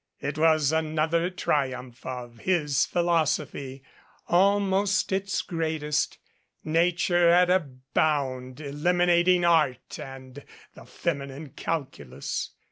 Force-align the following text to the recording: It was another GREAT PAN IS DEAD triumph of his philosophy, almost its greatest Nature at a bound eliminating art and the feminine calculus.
It 0.19 0.35
was 0.39 0.71
another 0.71 1.29
GREAT 1.29 1.29
PAN 1.29 1.29
IS 1.29 1.29
DEAD 1.29 1.37
triumph 1.43 2.05
of 2.07 2.37
his 2.39 2.85
philosophy, 2.87 3.83
almost 4.27 5.11
its 5.11 5.43
greatest 5.43 6.17
Nature 6.63 7.29
at 7.29 7.51
a 7.51 7.67
bound 7.93 8.59
eliminating 8.61 9.45
art 9.45 9.99
and 9.99 10.43
the 10.73 10.85
feminine 10.87 11.49
calculus. 11.49 12.49